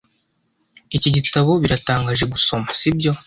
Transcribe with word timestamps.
Iki 0.97 1.09
gitabo 1.15 1.51
biratangaje 1.61 2.23
gusoma, 2.33 2.67
sibyo? 2.79 3.11